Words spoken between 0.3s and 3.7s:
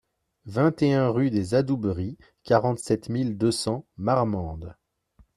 vingt et un rue des Adouberies, quarante-sept mille deux